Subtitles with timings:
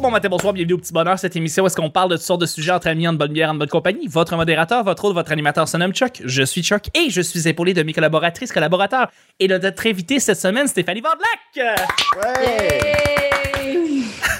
[0.00, 2.16] Bonjour, bon matin, bonsoir, bienvenue au Petit Bonheur, cette émission où est-ce qu'on parle de
[2.16, 4.06] toutes sortes de sujets entre amis, en bonne bière, en bonne compagnie.
[4.06, 6.22] Votre modérateur, votre autre, votre animateur se nomme Chuck.
[6.24, 10.18] Je suis Chuck et je suis épaulé de mes collaboratrices, collaborateurs et de notre invité
[10.18, 11.76] cette semaine, Stéphanie Van Black.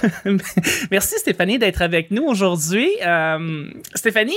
[0.90, 2.88] Merci Stéphanie d'être avec nous aujourd'hui.
[3.04, 4.34] Euh, Stéphanie,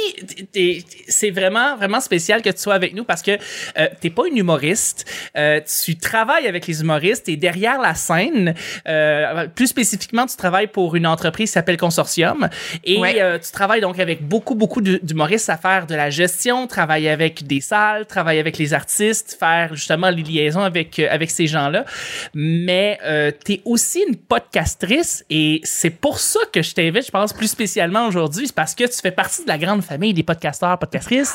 [1.07, 3.31] c'est vraiment vraiment spécial que tu sois avec nous parce que
[3.77, 5.05] euh, t'es pas une humoriste.
[5.37, 8.53] Euh, tu travailles avec les humoristes et derrière la scène,
[8.87, 12.49] euh, plus spécifiquement, tu travailles pour une entreprise qui s'appelle Consortium
[12.83, 13.39] et Ouais.
[13.39, 17.45] tu travailles donc avec beaucoup beaucoup d'hu- d'humoristes à faire de la gestion, travailler avec
[17.45, 21.85] des salles, travailler avec les artistes, faire justement les liaisons avec avec ces gens-là.
[22.33, 27.33] Mais euh, t'es aussi une podcastrice et c'est pour ça que je t'invite, je pense
[27.33, 30.77] plus spécialement aujourd'hui, c'est parce que tu fais partie de la grande famille des podcasteurs,
[30.77, 31.33] podcastrices,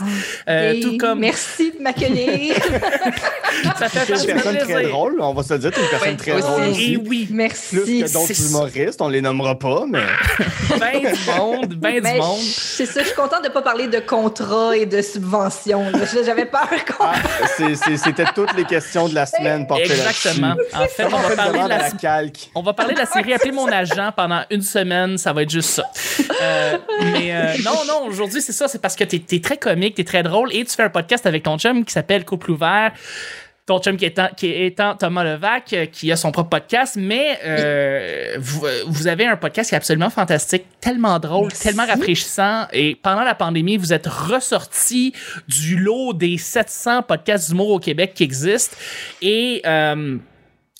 [0.48, 2.54] euh, Et tout comme Merci de m'accueillir.
[3.78, 4.76] ça fait une personne plaisir.
[4.76, 6.42] très drôle, on va se le dire, t'es une personne très aussi.
[6.42, 6.96] drôle Et aussi.
[7.06, 7.76] oui, Merci.
[7.76, 10.02] Plus que d'autres humoristes, on les nommera pas, mais
[10.80, 12.38] ben du monde, ben Mais du monde.
[12.40, 15.84] C'est ça, je suis contente de ne pas parler de contrat et de subventions.
[16.24, 17.04] J'avais peur qu'on.
[17.04, 17.14] ah,
[17.96, 20.48] c'était toutes les questions de la semaine portées Exactement.
[20.54, 20.76] là-dessus.
[20.76, 22.50] En fait, on va parler de la la calque?
[22.54, 25.50] On va parler de la série Appelez mon agent pendant une semaine, ça va être
[25.50, 25.84] juste ça.
[26.42, 26.78] Euh,
[27.12, 30.04] mais euh, non, non, aujourd'hui, c'est ça, c'est parce que t'es es très comique, t'es
[30.04, 32.92] très drôle et tu fais un podcast avec ton chum qui s'appelle Couple ouvert.
[33.66, 36.96] Ton chum qui est, qui est étant Thomas Levac, euh, qui a son propre podcast,
[36.98, 41.64] mais euh, vous, vous avez un podcast qui est absolument fantastique, tellement drôle, Merci.
[41.64, 42.66] tellement rafraîchissant.
[42.72, 45.12] Et pendant la pandémie, vous êtes ressorti
[45.48, 48.74] du lot des 700 podcasts d'humour au Québec qui existent.
[49.20, 50.16] Et euh,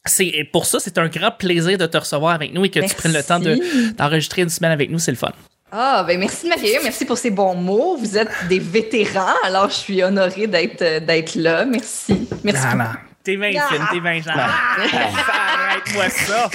[0.09, 2.95] c'est pour ça, c'est un grand plaisir de te recevoir avec nous et que tu
[2.95, 5.33] prennes le temps de- d'enregistrer une semaine avec nous, c'est le fun.
[5.71, 6.81] Ah, ben merci de m'accueillir.
[6.83, 7.97] Merci pour ces bons mots.
[7.99, 11.65] Vous êtes des vétérans, alors je suis honorée d'être euh, d'être là.
[11.67, 12.27] Merci.
[12.43, 12.63] Merci.
[12.71, 12.85] Ah, non.
[13.23, 13.69] T'es bien Ah.
[13.75, 14.31] fine, t'es bien gentil.
[14.99, 16.49] Arrête-moi ça.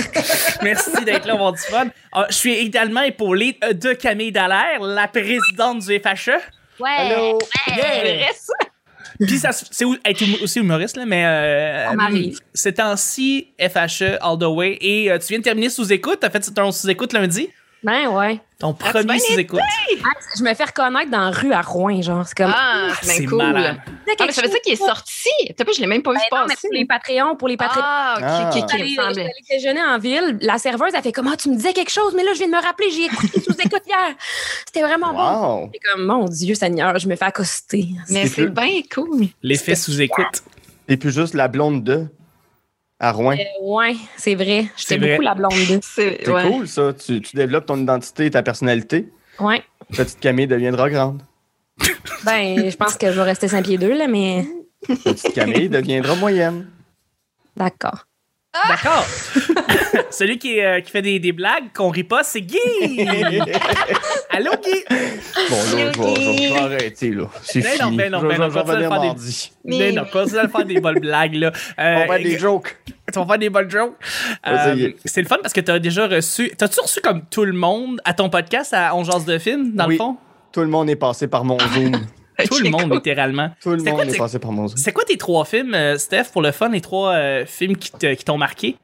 [0.64, 1.86] Merci d'être là, on va avoir du fun.
[2.12, 6.32] Ah, je suis également épaulé euh, de Camille Dallaire, la présidente du FHE.
[6.80, 6.90] Ouais.
[7.12, 7.38] Hello!
[7.68, 8.30] Yeah!
[9.20, 9.98] Puis ça, c'est hum-
[10.42, 12.40] aussi humoriste, là, mais euh, m'arrive.
[12.54, 14.78] ces temps-ci, FHE all the way.
[14.82, 17.50] Et euh, tu viens de terminer sous-écoute, t'as fait ton sous-écoute lundi?
[17.84, 18.40] Ben ouais.
[18.60, 19.60] Ton Ah, premier sous-écoute.
[19.62, 22.26] Ah, je me fais reconnaître dans la rue à Rouen, genre.
[22.26, 22.54] C'est comme.
[22.56, 23.40] Ah, Ah, c'est cool.
[23.40, 23.78] malade.
[23.86, 25.30] Ah, mais ça veut dire qu'il est sorti.
[25.58, 26.68] T'as pas, je l'ai même pas vu Ben non, mais passer.
[26.70, 27.82] pour les Patreons, pour les Patreons.
[27.84, 28.50] Ah, ok, Ah.
[28.56, 30.38] ok, ok, il J'allais j'étais déjeuner en ville.
[30.42, 32.54] La serveuse, elle fait comment tu me disais quelque chose, mais là, je viens de
[32.54, 34.16] me rappeler, j'ai écouté sous écoute hier.
[34.66, 35.60] C'était vraiment bon.
[35.64, 35.70] Wow!
[35.74, 37.90] C'est comme, mon Dieu Seigneur, je me fais accoster.
[38.10, 39.28] Mais C'est bien cool.
[39.42, 40.42] L'effet sous-écoute.
[40.88, 42.06] Et puis juste la blonde de
[43.04, 43.36] à Rouen.
[43.38, 44.68] Euh, ouais, c'est vrai.
[44.88, 44.98] Vrai.
[44.98, 45.80] beaucoup la blonde de.
[45.82, 46.50] C'est ouais.
[46.50, 49.12] cool ça, tu, tu développes ton identité et ta personnalité.
[49.40, 49.62] Ouais.
[49.92, 51.22] Petite Camille deviendra grande.
[52.24, 54.46] Ben, je pense que je vais rester 5 pieds 2, là, mais
[54.88, 56.68] Petite Camille deviendra moyenne.
[57.58, 58.06] d'accord.
[58.70, 59.06] D'accord.
[60.10, 62.58] Celui qui, euh, qui fait des, des blagues qu'on rit pas, c'est Guy.
[64.30, 64.84] Allô, Guy?
[65.50, 67.30] Bon, là, je vais, je vais- je vais arrêter, là.
[67.44, 67.98] C'est Ben non, fini.
[67.98, 69.52] ben non, je, ben je- non, je vais continue de revenir faire des- mardi.
[69.66, 71.48] Mais non, continue à faire des bonnes blagues, là.
[71.80, 72.78] Euh, On va faire des jokes.
[73.14, 73.94] Tu vas faire des bonnes jokes.
[74.44, 74.84] Vas-y.
[74.86, 76.52] Euh, c'est le fun parce que t'as déjà reçu.
[76.58, 79.86] T'as-tu reçu comme tout le monde à ton podcast à On Jase de film, dans
[79.86, 79.94] Oui.
[79.96, 80.18] le fond?
[80.52, 81.92] Tout le monde est passé par mon Zoom.
[82.50, 83.52] Tout le monde, littéralement.
[83.62, 84.78] Tout le C'était monde quoi, est passé par mon Zoom.
[84.78, 87.92] C'est quoi tes trois films, euh, Steph, pour le fun, les trois euh, films qui
[87.92, 88.78] te- qui t'ont marqué?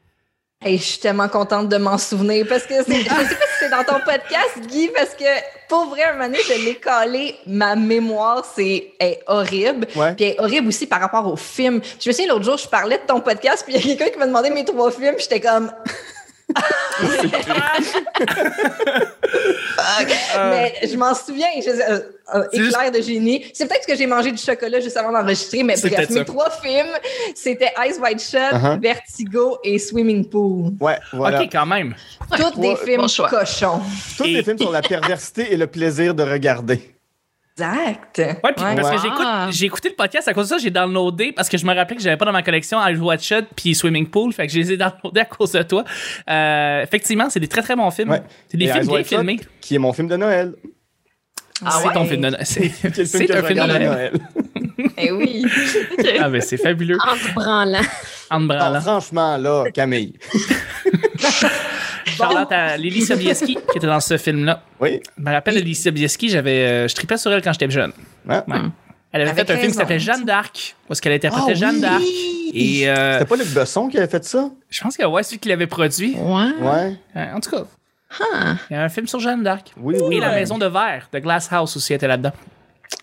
[0.65, 3.35] Et je suis tellement contente de m'en souvenir parce que c'est- je sais pas si
[3.61, 5.23] c'est dans ton podcast, Guy, parce que
[5.69, 7.35] pour vrai, un moment donné, je l'ai collé.
[7.47, 9.87] Ma mémoire, c'est est horrible.
[9.95, 10.13] Ouais.
[10.15, 11.79] Puis elle est horrible aussi par rapport au film.
[12.01, 14.11] Je me souviens, l'autre jour, je parlais de ton podcast, puis il y a quelqu'un
[14.11, 15.71] qui m'a demandé mes trois films, j'étais comme.
[20.35, 23.45] Euh, Mais je m'en souviens, je, euh, juste- éclair de génie.
[23.53, 26.25] C'est peut-être que j'ai mangé du chocolat juste avant d'enregistrer, mais bref, mes ça.
[26.25, 26.91] trois films,
[27.35, 28.79] c'était Ice White Shut, Uh-huh.
[28.81, 30.73] Vertigo et Swimming Pool.
[30.79, 31.41] Ouais, voilà.
[31.41, 31.95] Ok, quand même.
[32.35, 33.29] Toutes des Ouais, films bon choix.
[33.29, 33.79] cochons.
[34.17, 36.93] Tous Et- les films sur la perversité et le plaisir de regarder.
[37.59, 38.17] Exact.
[38.17, 39.47] Ouais, puis parce que j'écoute, Ah.
[39.51, 41.95] j'ai écouté le podcast à cause de ça, j'ai downloadé parce que je me rappelais
[41.97, 44.59] que j'avais pas dans ma collection Ice Watch Shot puis Swimming Pool, fait que je
[44.59, 45.83] les ai downloadés à cause de toi.
[46.29, 48.11] Euh, effectivement, c'est des très très bons films.
[48.11, 48.21] Ouais.
[48.47, 49.39] C'est des Et films bien filmés.
[49.61, 50.53] Qui est mon film de Noël.
[51.65, 52.45] Ah c'est ton film de Noël.
[52.45, 53.83] C'est que un film de Noël.
[53.83, 54.11] Noël.
[55.01, 55.45] Eh oui.
[56.21, 56.97] Ah ben c'est fabuleux.
[57.05, 57.79] En se branlant.
[58.29, 58.79] En Non, branlant.
[58.81, 60.13] franchement, là, Camille.
[62.17, 64.61] Charlotte à Lily Sobieski qui était dans ce film-là.
[64.79, 64.99] Oui.
[65.17, 67.91] Je me rappelle de Lily Sobieski, j'avais, euh, je tripais sur elle quand j'étais jeune.
[68.27, 68.43] Hein?
[68.47, 68.57] Ouais.
[69.11, 71.75] Elle avait Avec fait un film qui s'appelait Jeanne d'Arc, est-ce qu'elle interprétait Ah Jeanne
[71.75, 71.81] oui!
[71.81, 72.03] d'Arc.
[72.53, 74.49] Et euh, C'était pas Luc Besson qui avait fait ça?
[74.69, 76.15] je pense que ouais, celui qui l'avait produit.
[76.15, 76.51] Ouais.
[76.61, 76.95] Ouais.
[77.15, 77.63] Euh, En tout cas,
[78.19, 78.55] Ah.
[78.69, 79.71] il y a un film sur Jeanne d'Arc.
[79.77, 80.17] Oui, oui.
[80.17, 80.35] Et La ouais.
[80.35, 82.33] Maison de Verre de Glass House aussi était là-dedans.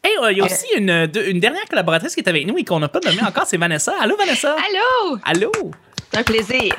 [0.04, 1.06] Et euh, il y a aussi une
[1.40, 3.92] dernière collaboratrice qui est avec nous et qu'on n'a pas nommée encore, c'est Vanessa.
[4.00, 4.52] Allô, Vanessa?
[4.54, 5.18] Allô?
[5.24, 5.52] Allô?
[6.12, 6.74] C'est un plaisir.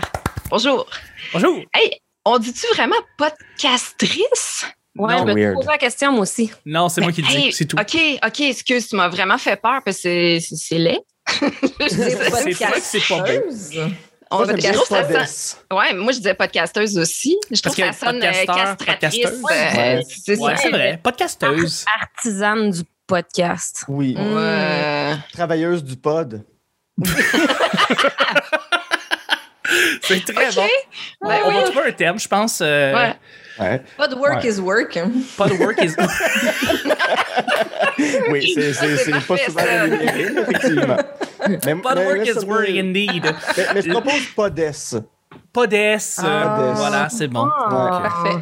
[0.50, 0.86] Bonjour.
[1.34, 1.58] Bonjour.
[1.74, 1.92] Hey,
[2.30, 4.66] On dit-tu vraiment podcastrice?
[4.98, 6.52] Ouais, Non, je me posé la question, moi aussi.
[6.66, 7.78] Non, c'est moi qui le dis, c'est tout.
[7.80, 11.00] OK, OK, excuse, tu m'as vraiment fait peur parce que c'est- laid.
[11.80, 13.90] C'est C'est vrai que c'est pas beau.
[14.32, 14.72] On Moi, bien.
[14.74, 17.38] Ouais, moi je disais podcasteuse aussi.
[17.52, 19.24] Je trouve que ça sonne euh, castratrice.
[19.24, 19.44] podcasteuse.
[19.52, 20.56] euh, Ouais.
[20.58, 21.00] C'est vrai.
[21.02, 21.86] Podcasteuse.
[22.02, 23.86] Artisane du podcast.
[23.88, 24.16] Oui.
[24.18, 25.16] Ouais.
[25.32, 26.44] Travailleuse du pod.
[30.02, 30.56] C'est très Ok.
[30.56, 31.28] bon.
[31.30, 31.64] Ben on va oui.
[31.72, 32.60] trouver un thème, je pense.
[32.62, 33.14] euh, Ouais.
[33.60, 33.82] Ouais.
[33.98, 34.50] Pas de work Ouais.
[34.50, 35.00] is work.
[35.38, 35.96] Pas de work is.
[38.30, 39.82] Oui, c'est c'est- c'est c'est pas parfait, souvent ça.
[39.84, 40.98] rémunéré, effectivement.
[41.50, 43.24] Mais, Pas de work is work indeed.
[43.58, 44.98] Mais, mais je propose Podest.
[45.52, 46.20] Podest.
[46.20, 46.72] euh, Ah.
[46.76, 47.48] Voilà, c'est bon.
[47.48, 48.00] Ah.
[48.04, 48.38] Parfait.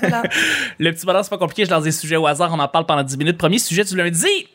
[0.00, 0.22] Voilà.
[0.78, 2.86] Le petit bonheur, c'est pas compliqué, je lance des sujets au hasard, on en parle
[2.86, 3.38] pendant 10 minutes.
[3.38, 4.48] Premier sujet du lundi.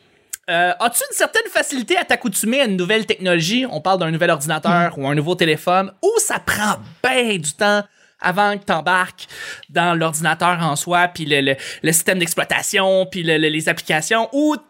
[0.52, 3.64] Euh, As-tu une certaine facilité à t'accoutumer à une nouvelle technologie?
[3.70, 7.82] On parle d'un nouvel ordinateur ou un nouveau téléphone, ou ça prend bien du temps
[8.20, 9.26] avant que t'embarques
[9.70, 14.28] dans l'ordinateur en soi, puis le, le- le système d'exploitation, puis le- le- les applications,
[14.32, 14.62] ou, tu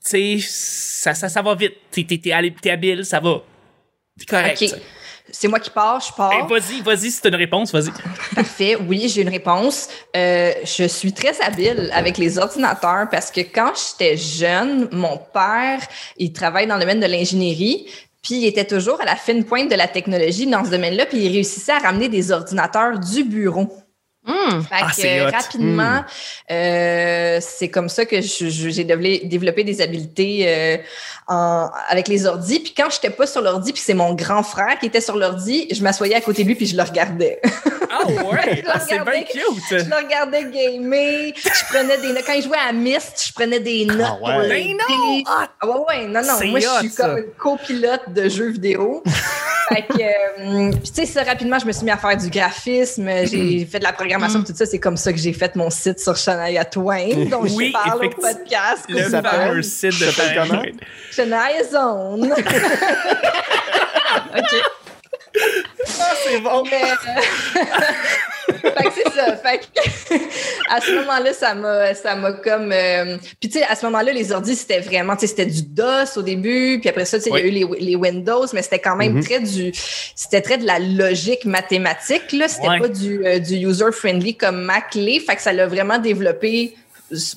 [0.00, 1.74] sais, ça, ça, ça va vite.
[1.90, 2.32] T'es,
[2.70, 3.42] habile, ça va.
[4.18, 4.58] T'es correct.
[5.34, 6.30] C'est moi qui pars, je pars.
[6.30, 7.90] Hey, vas-y, vas-y, si t'as une réponse, vas-y.
[8.34, 9.88] Parfait, oui, j'ai une réponse.
[10.14, 15.80] Euh, je suis très habile avec les ordinateurs parce que quand j'étais jeune, mon père,
[16.18, 17.86] il travaille dans le domaine de l'ingénierie,
[18.22, 21.18] puis il était toujours à la fine pointe de la technologie dans ce domaine-là, puis
[21.18, 23.74] il réussissait à ramener des ordinateurs du bureau.
[24.24, 24.62] Hum.
[24.62, 26.04] Fait Ah, que, rapidement,
[26.50, 30.76] euh, c'est comme ça que j'ai développé, développé des habiletés euh,
[31.26, 32.60] en- avec les ordis.
[32.60, 35.66] Puis quand j'étais pas sur l'ordi, puis c'est mon grand frère qui était sur l'ordi,
[35.72, 37.40] je m'assoyais à côté de lui puis je le regardais.
[37.90, 38.14] Ah ouais,
[38.56, 39.24] Je le ah, c'est bien regardais.
[39.24, 39.44] cute.
[39.70, 41.32] je le regardais gamer.
[41.36, 42.24] Je prenais des notes.
[42.24, 44.38] Quand il jouait à Myst, je prenais des notes Ah ouais.
[44.40, 45.22] pour Ben non!
[45.26, 46.46] Ah, Ah ouais, ouais, non, non.
[46.48, 49.02] Moi, je suis comme une copilote de jeux vidéo.
[49.74, 53.08] Fait que, euh, puis tu sais, rapidement, je me suis mis à faire du graphisme.
[53.24, 54.66] J'ai fait de la programmation, tout ça.
[54.66, 57.98] C'est comme ça que j'ai fait mon site sur Shania Twain, dont Oui, je parle
[57.98, 58.32] au effectivement.
[58.34, 58.84] podcast.
[58.88, 60.10] le Ça s'appelle- fameux site de.
[61.10, 62.34] Shania Zone.
[66.00, 66.62] Ah, c'est bon.
[66.70, 67.64] Mais, euh,
[68.60, 69.36] fait que c'est ça.
[69.36, 70.14] Fait que
[70.70, 72.70] à ce moment-là, ça m'a, ça m'a comme.
[72.72, 75.62] euh, Puis tu sais, à ce moment-là, les ordi c'était vraiment, tu sais, c'était du
[75.62, 78.46] DOS au début, puis après ça, tu sais, il y a eu les, les Windows,
[78.52, 79.24] mais c'était quand même Mhm.
[79.24, 79.72] très du,
[80.14, 82.48] c'était très de la logique mathématique là.
[82.48, 82.80] C'était Ouais.
[82.80, 85.20] pas du, euh, du user friendly comme Mac l'est.
[85.20, 86.74] Fait que ça l'a vraiment développé.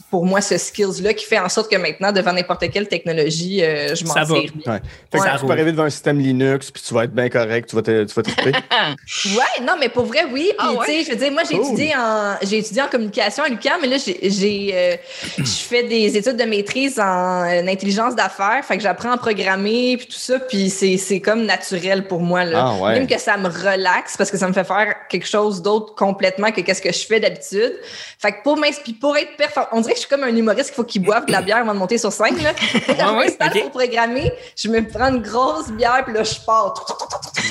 [0.09, 3.93] Pour moi, ce skills-là qui fait en sorte que maintenant, devant n'importe quelle technologie, euh,
[3.95, 4.27] je m'en Ça va.
[4.27, 4.73] sers bien.
[4.73, 4.79] Ouais.
[5.11, 5.29] Fait que Ouais.
[5.39, 7.81] tu peux arriver devant un système Linux, puis tu vas être bien correct, tu vas
[7.81, 8.51] te, tu vas triper.
[9.35, 10.45] Ouais, non, mais pour vrai, oui.
[10.49, 10.85] Puis, Ah ouais?
[10.85, 11.65] tu sais, je veux dire, moi, j'ai Cool.
[11.67, 14.95] étudié en, j'ai étudié en communication à l'UQAM, mais là, j'ai, j'ai, euh,
[15.37, 18.63] je fais des études de maîtrise en euh, intelligence d'affaires.
[18.63, 22.43] Fait que j'apprends à programmer, puis tout ça, puis c'est, c'est comme naturel pour moi,
[22.43, 22.65] là.
[22.77, 22.93] Ah ouais.
[22.93, 26.51] Même que ça me relaxe parce que ça me fait faire quelque chose d'autre complètement
[26.51, 27.73] que qu'est-ce que je fais d'habitude.
[28.19, 30.69] Fait que pour m'inspirer, pour être performant, on dirait que je suis comme un humoriste
[30.69, 32.53] qu'il faut qu'il boive de la bière avant de monter sur scène, là.
[32.87, 36.73] Quand je Ouais, pour programmer, je me prends une grosse bière, puis là, je pars.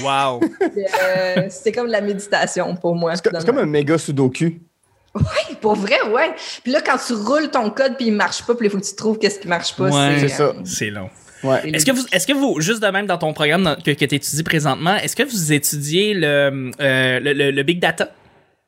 [0.02, 0.40] Wow.
[0.60, 3.14] Euh, c'est comme de la méditation pour moi.
[3.16, 4.44] C'est co- c'est comme un méga sudoku.
[4.44, 6.34] Hey, Pour vrai, ouais.
[6.62, 8.84] Puis là, quand tu roules ton code puis il marche pas, puis il faut que
[8.84, 9.84] tu trouves qu'est-ce qui marche pas.
[9.90, 10.16] Ouais.
[10.20, 10.52] C'est ça.
[10.64, 11.08] C'est long.
[11.44, 11.60] Ouais.
[11.72, 14.04] Est-ce que vous, est-ce que vous, juste de même dans ton programme dans- que, que
[14.04, 18.08] tu étudies présentement, est-ce que vous étudiez le, euh, le, le- le big data?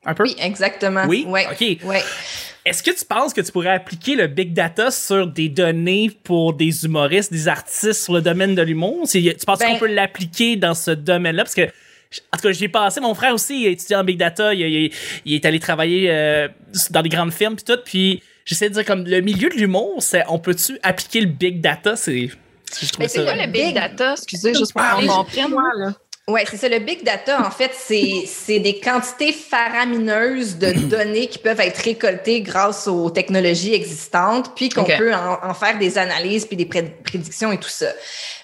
[0.05, 0.23] Un peu?
[0.23, 1.03] Oui, exactement.
[1.07, 1.25] Oui?
[1.27, 1.47] Ouais.
[1.51, 1.85] OK.
[1.85, 2.01] Ouais.
[2.67, 6.53] Est-ce que tu penses que tu pourrais appliquer le big data sur des données pour
[6.53, 9.07] des humoristes, des artistes sur le domaine de l'humour?
[9.09, 11.43] Tu penses Ben- qu'on peut l'appliquer dans ce domaine-là?
[11.43, 12.99] Parce que, en tout cas, j'y ai passé.
[12.99, 14.53] Mon frère aussi, il a étudié en big data.
[14.53, 14.91] Il, il-
[15.25, 16.47] il est allé travailler euh,
[16.91, 17.79] dans des grandes firmes puis tout.
[17.85, 21.61] Puis j'essaie de dire, comme le milieu de l'humour, c'est on peut-tu appliquer le big
[21.61, 21.95] data?
[21.95, 22.29] C'est...
[22.99, 23.33] Mais c'est ça...
[23.33, 24.11] Quoi le big data?
[24.13, 25.95] Excusez, juste pour Ah, qu'on comprenne.
[26.29, 26.67] Ouais, c'est ça.
[26.67, 32.41] Le big data, en fait, c'est des quantités faramineuses de données qui peuvent être récoltées
[32.41, 36.93] grâce aux technologies existantes, puis qu'on peut en, en faire des analyses puis des pré-
[37.05, 37.87] prédictions et tout ça.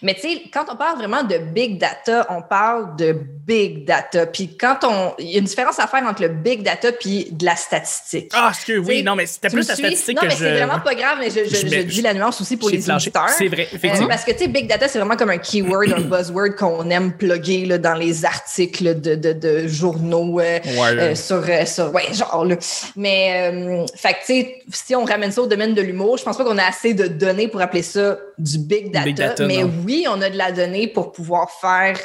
[0.02, 3.12] Mais tu sais, quand on parle vraiment de big data, on parle de
[3.46, 4.28] big data.
[4.28, 7.28] Puis quand on, il y a une différence à faire entre le big data puis
[7.32, 8.32] de la statistique.
[8.34, 10.38] Ah, excuse, oui, T'sais, non, mais c'était plus la statistique Non, que mais je...
[10.38, 12.70] c'est vraiment pas grave, mais je, je, Je je mets- dis la nuance aussi pour
[12.70, 13.28] les auditeurs.
[13.30, 14.06] C'est vrai, effectivement.
[14.06, 16.90] Euh, parce que, tu sais, big data, c'est vraiment comme un keyword, un buzzword qu'on
[16.90, 21.66] aime plugger là, dans les articles de, de, de journaux euh, Ouais, euh, sur, euh,
[21.66, 22.56] sur, ouais, genre, là.
[22.96, 26.38] Mais, fait que, tu sais, si on ramène ça au domaine de l'humour, je pense
[26.38, 29.64] pas qu'on a assez de données pour appeler ça du big data, Big data, mais
[29.64, 29.72] non.
[29.86, 31.98] oui, on a de la donnée pour pouvoir faire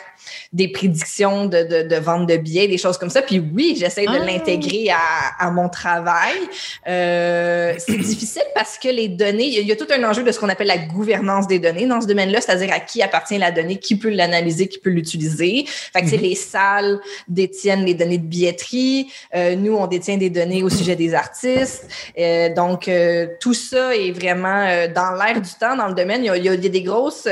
[0.52, 3.22] des prédictions de, de, de vente de billets, des choses comme ça.
[3.22, 4.24] Puis oui, j'essaie de Ah.
[4.24, 6.34] l'intégrer à, à mon travail.
[6.86, 10.02] Euh, c'est difficile parce que les données, il y, a, il y a tout un
[10.04, 13.02] enjeu de ce qu'on appelle la gouvernance des données dans ce domaine-là, c'est-à-dire à qui
[13.02, 15.64] appartient la donnée, qui peut l'analyser, qui peut l'utiliser.
[15.66, 19.08] Fait que sais, les salles détiennent les données de billetterie.
[19.34, 21.86] Euh, nous, on détient des données au sujet des artistes.
[22.18, 22.90] Euh, donc,
[23.40, 26.24] tout ça est vraiment dans l'air du temps, dans le domaine.
[26.24, 27.24] Il y a, il y a des grosses...
[27.24, 27.30] tu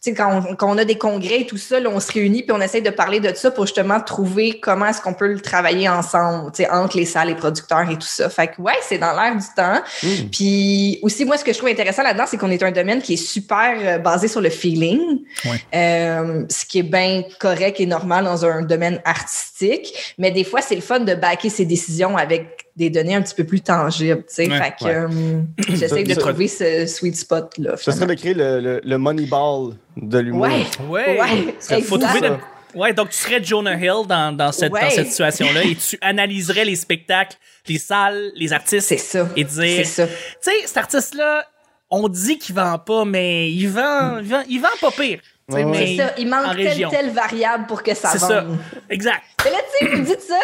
[0.00, 2.42] sais, quand on, quand on a des congrès et tout ça, là, on se réunit
[2.42, 5.40] puis on essaie de parler de ça pour justement trouver comment est-ce qu'on peut le
[5.40, 8.28] travailler ensemble, tu sais, entre les salles, les producteurs et tout ça.
[8.28, 9.80] Fait que ouais, c'est dans l'air du temps.
[10.02, 10.28] Hmm.
[10.30, 13.14] Puis aussi, moi, ce que je trouve intéressant là-dedans, c'est qu'on est un domaine qui
[13.14, 15.00] est super euh, basé sur le feeling,
[15.44, 15.60] Ouais.
[15.74, 20.14] Euh, ce qui est bien correct et normal dans un domaine artistique.
[20.18, 23.34] Mais des fois, c'est le fun de backer ses décisions avec des données un petit
[23.34, 24.20] peu plus tangibles.
[24.28, 24.48] tu sais.
[24.50, 24.58] Ouais.
[24.58, 24.94] fait que Ouais.
[24.94, 27.76] euh, j'essaie de trouver ce sweet spot-là.
[27.76, 30.46] Ce serait de créer le, le, le Moneyball de l'humour.
[30.46, 31.20] Ouais, Ouais.
[31.20, 32.36] ouais, Faut trouver de-
[32.74, 34.80] Ouais, donc tu serais Jonah Hill dans, dans cette, Ouais.
[34.80, 37.36] dans cette situation-là et tu analyserais les spectacles,
[37.68, 38.88] les salles, les artistes.
[38.88, 39.28] C'est ça.
[39.36, 40.06] Et dire, C'est ça.
[40.06, 41.44] tu sais, cet artiste-là,
[41.90, 45.20] on dit qu'il vend pas, mais il vend, il vend, il vend pas pire.
[45.52, 46.12] Mais C'est ça.
[46.18, 48.30] Il manque telle, telle variable pour que ça C'est vende.
[48.30, 48.44] ça.
[48.90, 49.22] Exact.
[49.44, 50.36] Mais là, tu sais, vous dites ça,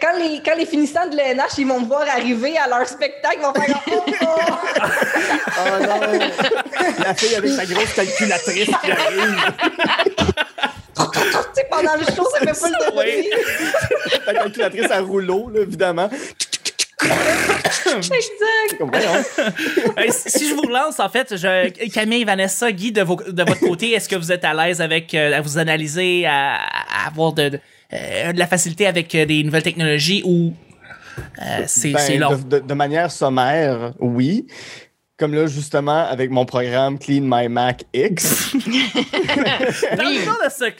[0.00, 3.38] quand les, quand les finissants de l'ENH, ils vont me voir arriver à leur spectacle,
[3.38, 4.26] ils vont faire oh, oh.
[5.58, 6.00] Oh non!
[7.04, 9.52] La fille avec sa grosse calculatrice qui arrive.
[10.96, 11.04] Tu
[11.54, 13.22] sais, pendant le show, ça fait pas le Ouais.
[13.22, 13.30] bruit.
[14.26, 16.10] La calculatrice à rouleau, là, évidemment.
[17.86, 18.80] Exact.
[18.80, 23.42] Euh, si si je vous relance, en fait, je, Camille, Vanessa, Guy, de, vos- de
[23.42, 27.06] votre côté, est-ce que vous êtes à l'aise avec euh, à vous analyser, à, à
[27.08, 27.60] avoir de, de,
[27.92, 30.52] euh, de la facilité avec euh, des nouvelles technologies ou
[31.42, 32.30] euh, c'est Ben, long?
[32.36, 34.46] de, de- de manière sommaire, oui.
[35.18, 38.54] Comme là, justement, avec mon programme Clean My Mac X.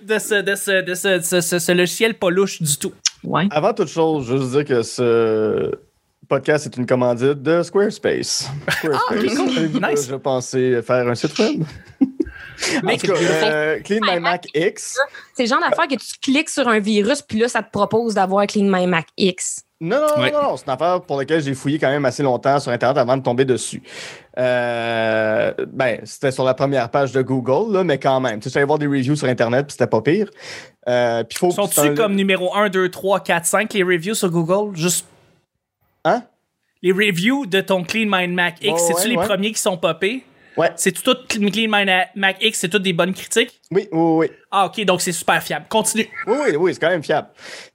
[0.02, 2.92] De ce, logiciel pas louche du tout.
[3.22, 3.44] Ouais.
[3.50, 5.70] Avant toute chose, je veux juste dire que ce
[6.30, 8.49] podcast est une commandite de Squarespace.
[9.12, 10.06] Nice.
[10.06, 11.64] déjà pensé faire un site web?
[13.02, 13.12] Cas,
[13.44, 14.96] euh, Clean My Mac X.
[15.34, 18.14] C'est le genre d'affaire que tu cliques sur un virus, puis là, ça te propose
[18.14, 19.62] d'avoir Clean My Mac X.
[19.80, 20.30] Non, non, Ouais.
[20.30, 22.99] non, non, c'est une affaire pour laquelle j'ai fouillé quand même assez longtemps sur Internet
[22.99, 23.82] avant de tomber dessus.
[24.37, 28.40] Euh, ben, c'était sur la première page de Google, là, mais quand même.
[28.40, 30.28] Tu sais, j'allais voir des reviews sur Internet, puis c'était pas pire.
[30.87, 34.14] Euh, puis faut, c'est Sont-tu un- comme numéro 1, 2, 3, 4, 5 les reviews
[34.14, 34.76] sur Google?
[34.76, 35.06] Juste
[36.04, 36.23] Hein?
[36.83, 39.26] les reviews de ton Clean Mind Mac X, Ouais, c'est-tu ouais, les ouais.
[39.26, 40.25] premiers qui sont popés?
[40.57, 40.71] Ouais.
[40.76, 43.61] C'est-tu tout Clean Mind Mac X, c'est toutes des bonnes critiques?
[43.71, 44.30] Oui, oui, oui.
[44.50, 45.66] Ah, ok, donc c'est super fiable.
[45.69, 46.09] Continue.
[46.26, 47.28] Oui, oui, oui, c'est quand même fiable.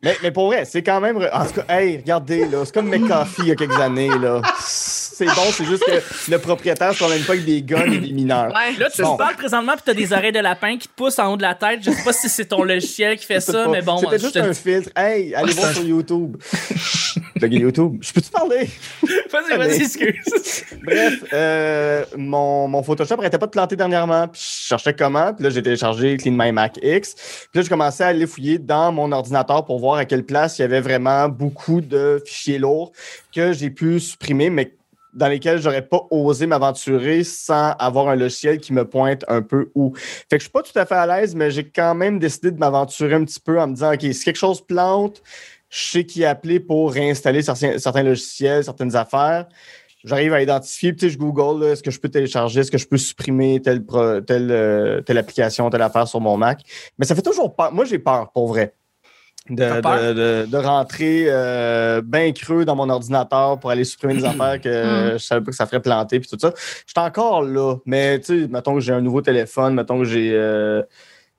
[0.04, 1.18] Mais, mais pour vrai, c'est quand même.
[1.32, 4.42] En tout cas, hey, regardez, là, c'est comme McCaffrey il y a quelques années, là.
[4.60, 8.12] C'est bon, c'est juste que le propriétaire se promène pas avec des guns et des
[8.12, 8.54] mineurs.
[8.54, 8.78] Ouais.
[8.78, 9.14] Là, tu Bon.
[9.14, 11.44] me parles présentement puis t'as des oreilles de lapin qui te poussent en haut de
[11.44, 11.80] la tête.
[11.84, 13.98] Je sais pas si c'est ton logiciel qui fait C'est ça, pas- mais bon.
[14.00, 14.90] C'était je juste te- un filtre.
[14.98, 16.36] Hey, allez voir sur YouTube.
[17.42, 17.98] YouTube.
[18.02, 18.70] Je peux-tu parler?
[19.32, 20.64] Vas-y, vas-y, excuse.
[20.84, 24.28] Bref, euh, mon, mon Photoshop n'arrêtait pas de planter dernièrement.
[24.28, 25.34] Puis je cherchais comment.
[25.34, 27.16] Puis là, j'ai téléchargé Clean My Mac X.
[27.16, 30.60] Puis là, j'ai commencé à aller fouiller dans mon ordinateur pour voir à quelle place
[30.60, 32.92] il y avait vraiment beaucoup de fichiers lourds
[33.34, 34.74] que j'ai pu supprimer, mais
[35.16, 39.72] dans lesquels j'aurais pas osé m'aventurer sans avoir un logiciel qui me pointe un peu
[39.74, 39.94] où.
[39.96, 42.52] Fait que je suis pas tout à fait à l'aise, mais j'ai quand même décidé
[42.52, 45.24] de m'aventurer un petit peu en me disant, OK, si quelque chose plante,
[45.70, 49.48] je sais qui appeler pour réinstaller certains, certains logiciels, certaines affaires
[50.06, 52.78] j'arrive à identifier, puis tu sais, je Google, est-ce que je peux télécharger, est-ce que
[52.78, 56.62] je peux supprimer telle, pro- telle, euh, telle application, telle affaire sur mon Mac.
[56.98, 57.74] Mais ça fait toujours peur.
[57.74, 58.74] Moi, j'ai peur, pour vrai.
[59.50, 60.00] De, T'as peur?
[60.00, 64.60] de, de- de rentrer euh, bien creux dans mon ordinateur pour aller supprimer des affaires
[64.62, 66.52] que euh, je savais pas que ça ferait planter puis tout ça.
[66.56, 70.06] Je suis encore là, mais tu sais, mettons que j'ai un nouveau téléphone, mettons que
[70.06, 70.82] j'ai euh,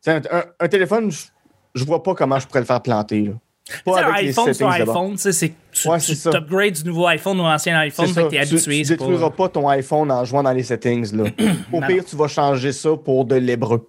[0.07, 1.27] un, téléphone, je,
[1.75, 3.23] je vois pas comment je pourrais le faire planter.
[3.23, 3.33] Là.
[3.69, 7.07] Tu Pas avec les iPhone sur iPhone, tu c'est tu, Ouais, tu t'upgrades du nouveau
[7.09, 8.83] iPhone ou ancien iPhone, C'est fait que t'es Tu- habitué.
[8.83, 11.13] Tu, pas- détruiras pas ton iPhone en jouant dans les settings.
[11.17, 11.25] Là.
[11.73, 13.89] Au Non, pire, tu vas changer ça pour de l'hébreu.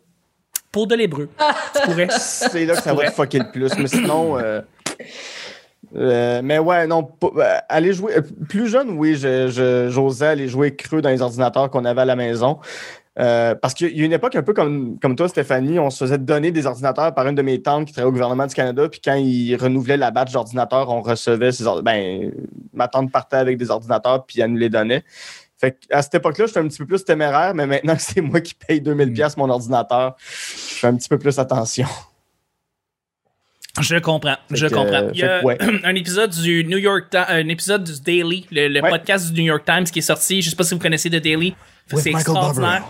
[0.71, 1.29] Pour de l'hébreu.
[1.75, 2.07] tu pourrais.
[2.09, 3.71] C'est là que ça va te fucker le plus.
[3.77, 4.39] Mais sinon.
[4.39, 4.61] euh,
[5.95, 8.17] euh, mais ouais, non, pas- euh, aller jouer.
[8.17, 12.01] euh, Plus jeune, oui, je- je- j'osais aller jouer creux dans les ordinateurs qu'on avait
[12.01, 12.57] à la maison.
[13.19, 16.03] Euh, parce qu'il y a une époque un peu comme, comme toi, Stéphanie, on se
[16.03, 18.87] faisait donner des ordinateurs par une de mes tantes qui travaillait au gouvernement du Canada.
[18.89, 21.83] Puis quand ils renouvelaient la batch d'ordinateurs, on recevait ces ordinateurs.
[21.99, 22.31] Ben,
[22.73, 25.03] ma tante partait avec des ordinateurs, puis elle nous les donnait.
[25.59, 28.39] Fait à cette époque-là, j'étais un petit peu plus téméraire, mais maintenant que c'est moi
[28.39, 31.87] qui paye 2000$ piastres mon ordinateur, je fais un petit peu plus attention.
[33.79, 34.93] Je comprends, je que, comprends.
[34.93, 35.57] euh, Il y a fait que ouais.
[35.83, 38.89] un épisode du New York Times, un épisode du Daily, le, le Ouais.
[38.89, 40.41] podcast du New York Times qui est sorti.
[40.43, 41.55] Je sais pas si vous connaissez The Daily.
[41.87, 42.83] C'est Michael extraordinaire.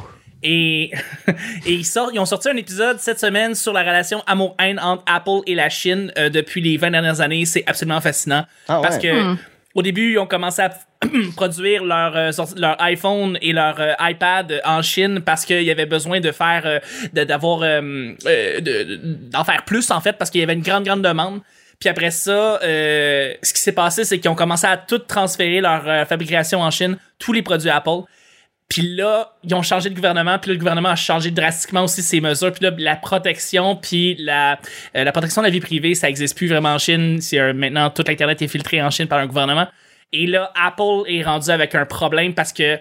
[0.44, 0.91] Et,
[1.65, 5.03] et ils, sortent, ils ont sorti un épisode cette semaine sur la relation amour-haine entre
[5.08, 7.46] Apple et la Chine euh, depuis les 20 dernières années.
[7.46, 8.46] C'est absolument fascinant.
[8.67, 9.08] Ah Parce que
[9.75, 10.70] au début, ils ont commencé à
[11.36, 15.86] produire leur, euh, leur iPhone et leur euh, iPad en Chine parce qu'il y avait
[15.86, 16.79] besoin de faire euh,
[17.13, 19.00] de- d'avoir euh, euh, de-
[19.32, 21.41] d'en faire plus en fait parce qu'il y avait une grande grande demande.
[21.79, 25.62] Puis après ça, euh, ce qui s'est passé, c'est qu'ils ont commencé à tout transférer
[25.62, 28.01] leur euh, fabrication en Chine, tous les produits Apple.
[28.70, 32.02] Puis là, ils ont changé de gouvernement, puis là, le gouvernement a changé drastiquement aussi
[32.02, 32.52] ses mesures.
[32.52, 34.60] Puis là, la protection, puis la,
[34.96, 37.22] euh, la protection de la vie privée, ça existe plus vraiment en Chine.
[37.22, 39.68] C'est euh, maintenant tout Internet est filtré en Chine par un gouvernement.
[40.12, 42.78] Et là, Apple est rendu avec un problème parce que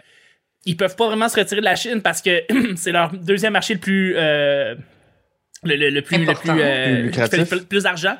[0.64, 2.42] ils peuvent pas vraiment se retirer de la Chine parce que
[2.76, 4.74] c'est leur deuxième marché le plus euh,
[5.62, 6.52] le, le, le plus Important.
[6.54, 7.48] le plus, euh, Plus lucratif.
[7.48, 8.16] plus, plus d'argent.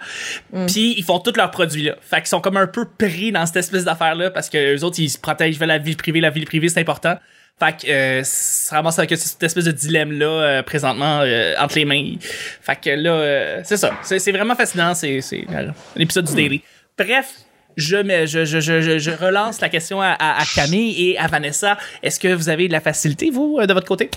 [0.69, 1.97] Puis ils font tous leurs produits là.
[2.01, 4.85] Fait qu'ils sont comme un peu pris dans cette espèce d'affaire là parce que les
[4.85, 7.17] autres ils se protègent vers la vie privée, la vie privée c'est important.
[7.59, 11.85] Fait que euh, ça ramasse avec cette espèce de dilemme là présentement euh, entre les
[11.87, 12.15] mains.
[12.61, 16.63] Fait que là euh, c'est ça, c'est vraiment fascinant, c'est euh, l'épisode du daily.
[16.99, 17.33] Bref,
[17.77, 21.19] je, mets, je, je, je, je- je relance la question à, à, à Camille et
[21.19, 21.79] à Vanessa.
[22.03, 24.11] Est-ce que vous avez de la facilité, vous, euh, de votre côté?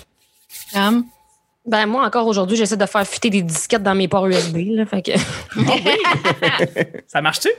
[0.72, 1.04] Cam?
[1.66, 4.56] Ben, moi, encore aujourd'hui, j'essaie de faire fuiter des disquettes dans mes ports USB.
[4.72, 5.12] Là, fait que...
[7.06, 7.50] Ça marche-tu?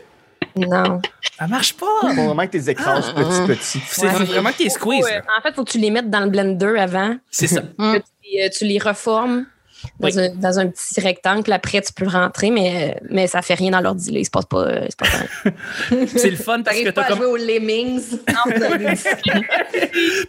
[0.55, 1.01] Non.
[1.37, 1.85] Ça marche pas!
[2.01, 3.81] Faut vraiment que tu les écrases petit petit.
[3.87, 5.03] C'est vraiment y ait squeeze.
[5.03, 7.15] Ouais, en fait, faut que tu les mettes dans le blender avant.
[7.29, 7.61] C'est ça.
[7.61, 9.45] que tu, euh, tu les reformes
[9.99, 10.19] dans, Oui.
[10.19, 13.55] un, dans un petit rectangle, puis après, tu peux rentrer, mais, euh, mais ça fait
[13.55, 14.11] rien dans l'ordi.
[14.13, 14.65] Il se passe pas.
[14.67, 14.87] euh,
[16.15, 17.17] c'est le fun parce que t'as à comme.
[17.17, 18.19] jouer aux Lemmings.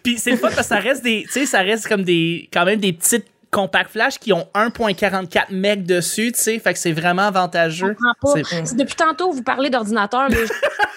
[0.03, 1.25] Puis c'est le fun parce que ça reste des.
[1.25, 2.49] Tu sais, ça reste comme des.
[2.53, 6.59] Quand même des petites compact flash qui ont 1.44 MB dessus, tu sais.
[6.59, 7.95] Fait que c'est vraiment avantageux.
[7.99, 8.43] Je comprends pas.
[8.51, 10.29] C'est- C'est Depuis tantôt, vous parlez d'ordinateur.
[10.29, 10.37] là,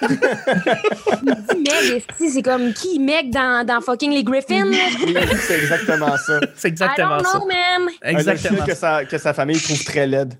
[0.02, 4.66] je- dis, c'est comme qui Meg dans, dans fucking les Griffins?
[4.68, 6.40] Oui, c'est exactement ça.
[6.56, 7.38] C'est I exactement don't ça.
[7.40, 7.90] know, man.
[8.04, 8.62] Exactement.
[8.62, 10.34] Un que sa, que sa famille trouve très laide.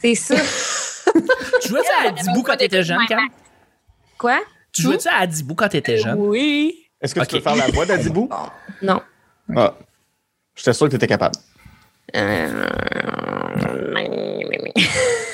[0.00, 0.36] C'est ça.
[1.62, 3.18] Tu jouais-tu à Adibou quand t'étais jeune, Cam?
[4.18, 4.38] Quoi?
[4.72, 6.14] Tu jouais-tu à Adibou quand t'étais jeune?
[6.18, 6.84] Oui.
[7.00, 8.28] Est-ce que tu peux faire la voix d'Adibou?
[8.82, 9.00] Non.
[9.56, 9.74] Ah.
[10.58, 11.36] J'étais sûr que tu étais capable.
[12.16, 12.66] Euh,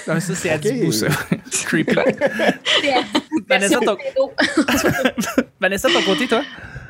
[0.06, 0.92] Non, ça, c'est Adibou, Ok.
[0.92, 1.06] ça.
[1.66, 1.94] Creepy.
[3.48, 3.96] Vanessa, ton...
[5.60, 6.42] Vanessa, ton côté, toi?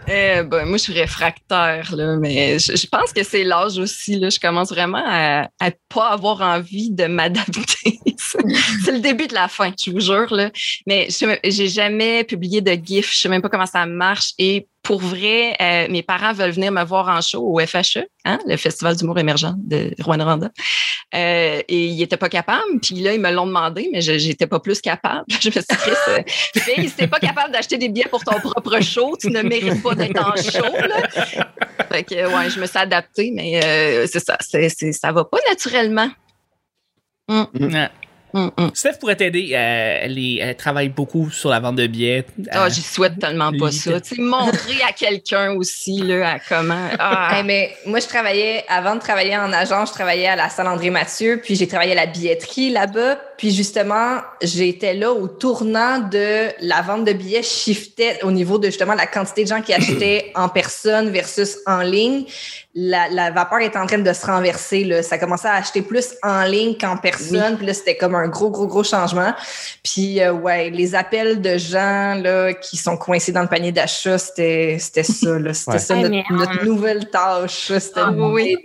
[0.06, 4.18] Eh ben, moi, je suis réfractaire, là, mais je, je pense que c'est l'âge aussi.
[4.18, 8.00] Là, je commence vraiment à, à pas avoir envie de m'adapter.
[8.18, 10.34] c'est le début de la fin, je vous jure.
[10.34, 10.50] Là.
[10.86, 13.12] Mais je sais même- j'ai jamais publié de GIF.
[13.14, 14.32] Je sais même pas comment ça marche.
[14.38, 18.38] Et pour vrai, euh, mes parents veulent venir me voir en show au FHE, hein,
[18.46, 20.50] le Festival d'humour émergent de Rwanda.
[21.14, 22.80] Euh, et ils étaient pas capables.
[22.82, 25.24] Puis là, ils me l'ont demandé, mais je j'étais pas plus capable.
[25.40, 29.30] Je me suis dit, euh, pas capable d'acheter des billets pour ton propre show, tu
[29.30, 30.76] ne mérites pas d'être en show.
[30.86, 31.08] Là.
[31.90, 34.36] Fait que, ouais, je me suis adaptée, mais euh, c'est ça.
[34.40, 36.10] C'est, ça va pas naturellement.
[37.28, 37.88] Ouais.
[38.34, 38.70] Hum, hum.
[38.74, 39.50] Steph pourrait t'aider.
[39.52, 42.24] euh, elle, est- elle travaille beaucoup sur la vente de billets.
[42.50, 44.00] Ah, Euh, j'y souhaite tellement pas ça.
[44.00, 46.88] Tu sais, montrer à quelqu'un aussi, là, à comment.
[46.98, 50.66] Ah, mais moi, je travaillais, avant de travailler en agence, je travaillais à la salle
[50.66, 53.20] André Mathieu, puis j'ai travaillé à la billetterie là-bas.
[53.38, 58.66] Puis justement, j'étais là au tournant de la vente de billets shiftait au niveau de
[58.66, 62.24] justement la quantité de gens qui achetaient en personne versus en ligne.
[62.76, 64.82] La, la vapeur est en train de se renverser.
[64.82, 65.02] Là.
[65.04, 67.56] Ça commençait à acheter plus en ligne qu'en personne.
[67.56, 69.32] Puis là, c'était comme un gros, gros, gros changement.
[69.84, 74.18] Puis euh, ouais, les appels de gens là, qui sont coincés dans le panier d'achat,
[74.18, 75.38] c'était c'était ça.
[75.38, 75.54] là.
[75.54, 75.78] C'était Ouais.
[75.78, 77.68] ça notre, nouvelle tâche.
[77.70, 77.78] là.
[77.78, 78.56] C'était de oui.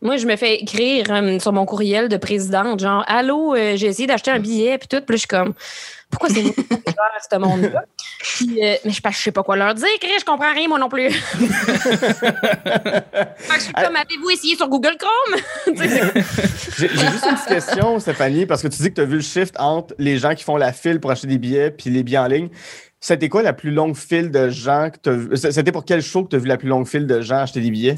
[0.00, 3.88] Moi, je me fais écrire euh, sur mon courriel de présidente, genre, Allô, euh, j'ai
[3.88, 5.04] essayé d'acheter un billet, puis tout.
[5.04, 5.54] Puis je suis comme,
[6.08, 6.62] pourquoi c'est moi qui
[7.30, 7.84] ce monde-là?
[8.20, 10.78] Puis, euh, mais je, je sais pas quoi leur dire, Chris, je comprends rien, moi
[10.78, 11.10] non plus.
[11.10, 11.50] fait que
[13.54, 15.40] je suis comme, avez-vous essayé sur Google Chrome?
[16.78, 19.22] J'ai juste une petite question, Stéphanie, parce que tu dis que tu as vu le
[19.22, 22.18] shift entre les gens qui font la file pour acheter des billets puis les billets
[22.18, 22.50] en ligne.
[23.00, 25.36] C'était quoi la plus longue file de gens que tu vu?
[25.36, 27.60] C'était pour quel show que tu as vu la plus longue file de gens acheter
[27.60, 27.94] des billets?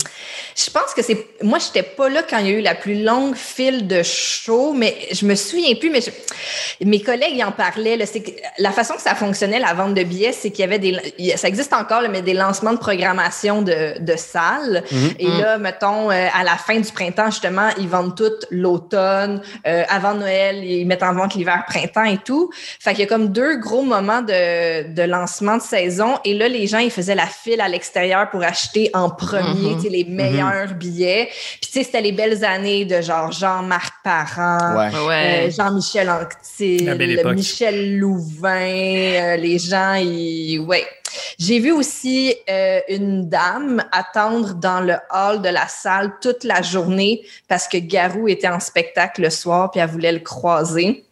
[0.55, 1.27] Je pense que c'est.
[1.43, 4.75] Moi, j'étais pas là quand il y a eu la plus longue file de show,
[4.75, 5.89] mais je me souviens plus.
[5.89, 7.97] Mais je- mes collègues y en parlaient.
[7.97, 8.19] Là, que
[8.59, 10.95] la façon que ça fonctionnait la vente de billets, c'est qu'il y avait des.
[11.37, 14.85] Ça existe encore, là, mais des lancements de programmation de, de salles.
[14.93, 15.11] Mhm.
[15.19, 19.41] Et là, mettons, euh, à la fin du printemps, justement, ils vendent tout l'automne.
[19.67, 22.51] Euh, avant Noël, ils mettent en vente l'hiver, printemps et tout.
[22.79, 26.19] Fait qu'il y a comme deux gros moments de, de lancement de saison.
[26.25, 29.77] Et là, les gens, ils faisaient la file à l'extérieur pour acheter en premier, Mhm.
[29.77, 31.29] tu sais, les meilleurs billets.
[31.61, 34.77] Puis, tu sais, c'était les belles années de genre Jean-Marc Parent.
[34.77, 35.07] Ouais.
[35.07, 35.49] ouais.
[35.49, 37.35] euh, Jean-Michel La belle Anctil.
[37.35, 40.85] Michel Louvain, euh, les gens, ils, ouais.
[41.39, 46.63] j'ai vu aussi euh, une dame attendre dans le hall de la salle toute la
[46.63, 51.05] journée parce que Garou était en spectacle le soir puis elle voulait le croiser.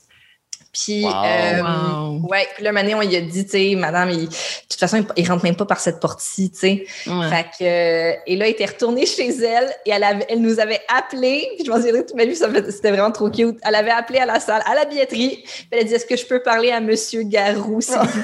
[0.85, 1.11] Puis, Wow.
[1.25, 2.29] euh, Wow.
[2.31, 4.35] ouais, puis là, maintenant, on lui a dit, tu sais, madame, il- de
[4.69, 6.87] toute façon, il, il rentre même pas par cette porte-ci, tu sais.
[7.07, 7.29] Ouais.
[7.31, 10.61] Fait que, euh, et là, elle était retournée chez elle et elle, avait- elle nous
[10.61, 11.49] avait appelé.
[11.57, 13.59] Puis je m'en souviendrai toute ma vie, ça fait- c'était vraiment trop cute.
[13.63, 15.43] Elle avait appelé à la salle, à la billetterie.
[15.45, 18.23] Puis elle a dit Est-ce que je peux parler à Monsieur Garou s'il vous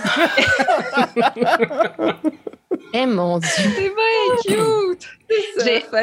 [2.97, 3.49] Eh mon Dieu.
[3.57, 3.93] C'est
[4.55, 5.09] bien cute!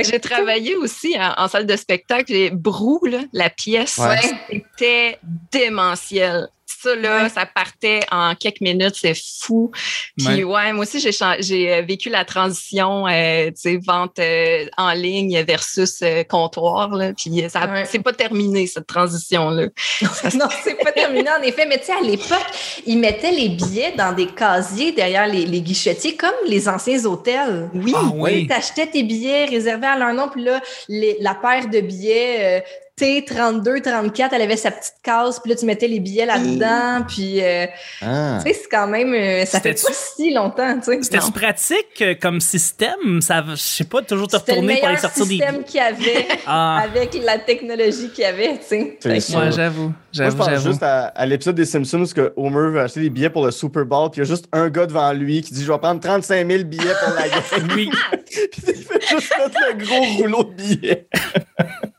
[0.03, 2.25] J'ai- travaillé aussi en, en salle de spectacle.
[2.33, 4.19] J'ai Brou, là, la pièce, Ouais.
[4.49, 5.17] c'était
[5.53, 6.49] démentiel.
[6.81, 7.29] Ça, là, Ouais.
[7.29, 9.71] ça partait en quelques minutes, c'est fou.
[10.17, 14.91] Puis, ouais, moi aussi, j'ai euh, vécu la transition, euh, tu sais, vente euh, en
[14.93, 17.13] ligne versus euh, comptoir, là.
[17.13, 17.85] Puis, ça, Ouais.
[17.85, 19.67] c'est pas terminé, cette transition-là.
[20.35, 21.65] non, c'est pas terminé en effet.
[21.67, 22.45] Mais tu sais, à l'époque,
[22.85, 27.69] ils mettaient les billets dans des casiers derrière les, les guichetiers, comme les anciens hôtels.
[27.73, 27.93] Oui.
[27.95, 28.47] Ah oui.
[28.47, 32.63] Tu achetais tes billets réservés à leur nom, puis là, les- la paire de billets
[33.01, 37.05] euh, T32, 34, elle avait sa petite case, puis là, tu mettais les billets là-dedans,
[37.07, 37.65] puis euh,
[38.01, 38.39] Ah.
[38.43, 40.99] tu sais, c'est quand même, euh, ça fait pas si longtemps, tu sais.
[41.03, 41.31] C'était-tu Non.
[41.31, 43.21] pratique euh, comme système?
[43.21, 45.31] Ça, je sais pas, toujours te C'était le retourner pour aller sortir des.
[45.35, 49.35] système qu'il y avait Ah, avec la technologie qu'il y avait, tu sais.
[49.35, 49.91] Ouais, j'avoue.
[50.17, 53.09] Moi, je pense juste à, à l'épisode des Simpsons où que Homer veut acheter des
[53.09, 55.53] billets pour le Super Bowl, puis il y a juste un gars devant lui qui
[55.53, 57.67] dit Je vais prendre 35 000 billets pour la game.
[57.75, 57.89] Oui.
[58.25, 61.07] puis il fait juste mettre le gros rouleau de billets.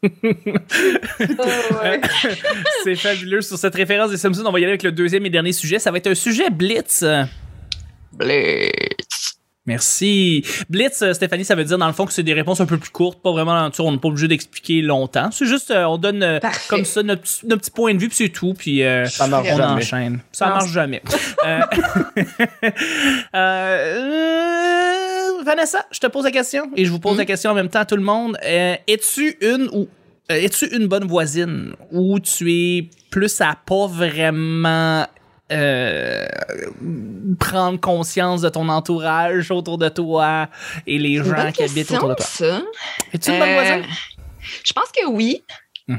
[0.04, 1.44] Oh,
[1.82, 2.00] ouais.
[2.84, 3.40] C'est fabuleux.
[3.40, 5.78] Sur cette référence des Simpsons, on va y aller avec le deuxième et dernier sujet.
[5.78, 7.04] Ça va être un sujet Blitz.
[8.12, 8.91] Blitz.
[9.66, 10.44] Merci.
[10.68, 12.78] Blitz, euh, Stéphanie, ça veut dire dans le fond que c'est des réponses un peu
[12.78, 15.30] plus courtes, pas vraiment, on n'est pas obligé d'expliquer longtemps.
[15.30, 16.66] C'est juste, euh, on donne euh, Parfait.
[16.68, 19.28] comme ça notre, petit- notre petit point de vue, puis c'est tout, puis euh, Ça
[19.28, 19.82] marche on jamais.
[19.82, 20.18] enchaîne.
[20.32, 21.00] Ça Non, marche jamais.
[21.46, 21.60] Euh,
[23.34, 27.68] euh, Vanessa, je te pose la question et je vous pose la question en même
[27.68, 28.36] temps à tout le monde.
[28.44, 29.88] Euh, es-tu une ou
[30.28, 35.06] es-tu une bonne voisine ou tu es plus à pas vraiment
[35.50, 36.26] euh,
[37.38, 40.48] prendre conscience de ton entourage autour de toi
[40.86, 42.60] et les gens qui habitent autour de toi?
[43.12, 43.86] Es-tu une bonne Euh, voisine?
[44.64, 45.44] Je pense que oui.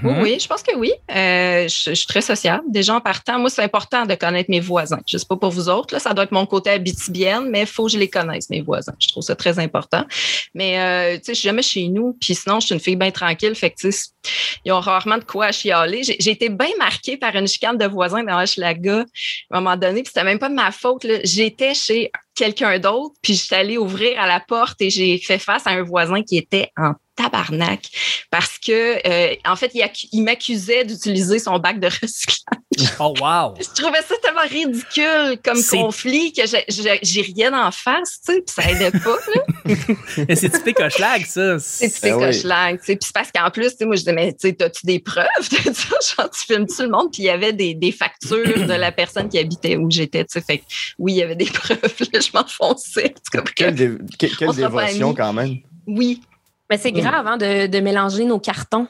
[0.04, 0.22] Oui, Mhm.
[0.22, 0.92] oui, je pense que oui.
[1.12, 2.64] Euh, je, je suis très sociable.
[2.70, 5.00] Déjà en partant, moi, c'est important de connaître mes voisins.
[5.08, 7.68] Je sais pas pour vous autres, là, ça doit être mon côté habitibienne, mais il
[7.68, 8.94] faut que je les connaisse, mes voisins.
[9.00, 10.06] Je trouve ça très important.
[10.54, 12.96] Mais euh, tu sais, je suis jamais chez nous, puis sinon, je suis une fille
[12.96, 13.56] bien tranquille.
[13.56, 13.88] Fait que
[14.66, 16.04] ils ont rarement de quoi à chialer.
[16.04, 19.00] J'ai j'ai été bien marquée par une chicane de voisins dans Hochelaga
[19.52, 21.04] à un moment donné, puis c'était même pas de ma faute.
[21.04, 21.16] là.
[21.24, 25.68] J'étais chez quelqu'un d'autre, puis j'étais allée ouvrir à la porte et j'ai fait face
[25.68, 27.82] à un voisin qui était en tabarnak
[28.32, 32.94] parce que euh, en fait il, accu- il m'accusait d'utiliser son bac de recyclage.
[33.00, 33.54] Oh, wow!
[33.60, 38.54] Je trouvais ça tellement ridicule comme conflit que j'ai- rien en face, tu sais, puis
[38.56, 39.16] ça aidait pas.
[39.36, 39.76] là.
[40.28, 41.60] Mais c'est typique Hochelag, ça?
[41.60, 42.26] C'est typique Ben oui.
[42.26, 42.96] Hochelag, tu sais.
[42.96, 45.00] Puis c'est parce qu'en plus, tu sais, moi je disais mais tu sais, t'as-tu des
[45.00, 45.96] preuves de ça?
[46.18, 47.12] Genre tu filmes-tu le monde?
[47.12, 50.34] Puis il y avait des, des factures de la personne qui habitait où j'étais, tu
[50.34, 50.42] sais.
[50.42, 50.64] Fait que
[50.98, 51.80] oui, il y avait des preuves.
[52.12, 53.14] Là, je m'enfonçais.
[53.32, 53.40] Tout.
[53.56, 55.58] Quelle, dé- que- quelle dévotion quand même.
[55.88, 56.22] Oui.
[56.70, 58.88] Mais c'est grave hein, de, de mélanger nos cartons.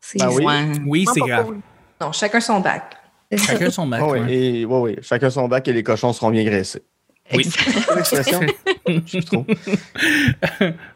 [0.00, 0.44] C'est Ben oui.
[0.86, 1.46] Oui, c'est grave.
[1.46, 1.60] cool.
[2.00, 2.96] Non, chacun son bac.
[3.36, 4.00] Chacun son bac.
[4.04, 4.32] Ah oui, ouais.
[4.34, 4.96] et, ouais, ouais.
[5.02, 6.82] Chacun son bac et les cochons seront bien graissés.
[7.32, 7.48] Oui.
[7.96, 8.40] L'expression?
[8.86, 9.44] Je trouve.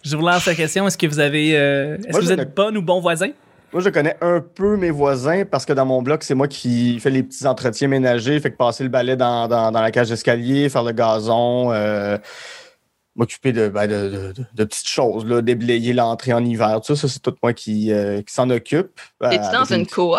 [0.04, 0.86] Je vous lance la question.
[0.86, 1.56] Est-ce que vous avez.
[1.56, 3.30] euh, Est-ce Moi, que vous êtes bonne ou bon voisin?
[3.72, 6.98] Moi, je connais un peu mes voisins parce que dans mon bloc, c'est moi qui
[6.98, 10.08] fais les petits entretiens ménagers, fait que passer le balai dans, dans, dans la cage
[10.08, 12.18] d'escalier, faire le gazon, euh,
[13.20, 16.80] m'occuper de, ben, de, de- de- petites choses, là, déblayer l'entrée en hiver.
[16.80, 18.98] Tout ça, ça, c'est tout moi qui, euh, qui s'en occupe.
[19.22, 20.16] Euh, Es-tu dans une coop?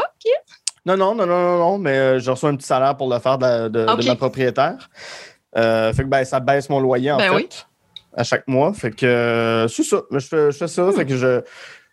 [0.86, 3.20] Non, non, non, non, non, non, mais euh, je reçois un petit salaire pour le
[3.20, 4.90] faire de, ma propriétaire.
[5.58, 7.50] Euh, fait que ben, ça baisse mon loyer en Ben fait oui.
[8.16, 8.72] à chaque mois.
[8.74, 10.02] Fait que c'est ça.
[10.12, 10.92] Je fais, je fais ça.
[10.92, 11.42] Fait que je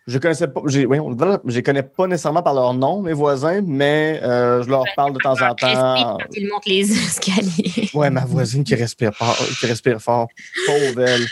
[0.09, 0.61] je connaissais pas.
[0.67, 4.63] j'ai- Oui, on je les connais pas nécessairement par leur nom, mes voisins, mais euh,
[4.63, 5.67] je leur parle de temps en temps.
[5.67, 7.89] Respire quand il monte les escaliers.
[7.93, 10.27] Ouais, ma voisine qui respire fort, qui respire fort.
[10.65, 11.25] Pauvre elle.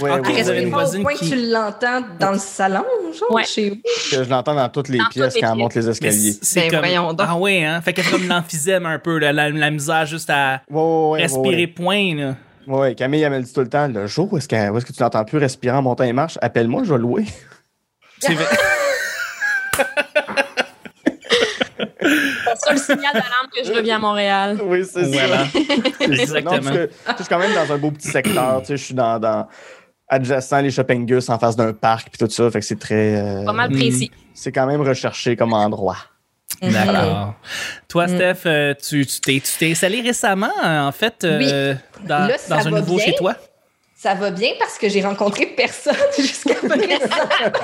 [0.00, 0.62] Ouais, Ah, ouais, vous avez ouais.
[0.64, 2.84] une Pas voisine au point qui- que tu l'entends dans le salon,
[3.18, 3.44] genre, Ouais.
[3.44, 3.76] chez vous?
[4.10, 6.36] Que je l'entends dans toutes les Dans pièces toutes les quand elle monte les escaliers.
[6.42, 7.16] c'est Ben, comme.
[7.18, 7.80] Ah ouais, hein?
[7.80, 11.08] Fait que c'est comme l'emphysème un peu, là, la, la misère juste à Ouais, ouais,
[11.10, 11.66] ouais, respirer ouais.
[11.66, 12.36] point, là.
[12.66, 14.84] Ouais, Camille, elle me le dit tout le temps, le jour où est-ce que, est-ce
[14.86, 17.24] que tu n'entends plus respirer en montant les marches, appelle-moi, je vais louer.
[18.20, 18.44] C'est vrai.
[22.56, 24.58] Ça le signal d'alarme que je reviens à Montréal.
[24.64, 25.46] Oui, c'est Voilà.
[25.46, 25.58] ça.
[26.06, 26.50] Non, Exactement.
[26.50, 28.60] parce que, je suis quand même dans un beau petit secteur.
[28.60, 29.48] Tu sais, je suis dans, dans
[30.08, 32.50] adjacent les shopping gus en face d'un parc puis tout ça.
[32.50, 33.16] Fait que c'est très.
[33.20, 34.10] euh, Pas mal précis.
[34.34, 35.96] C'est quand même recherché comme endroit.
[36.62, 37.34] D'accord.
[37.88, 38.14] Toi, Mm.
[38.16, 41.74] Steph, euh, tu tu t'es installé récemment, en fait, euh,
[42.06, 43.04] dans, Là, dans un nouveau bien.
[43.06, 43.36] chez toi?
[44.04, 46.76] Ça va bien parce que j'ai rencontré personne jusqu'à présent.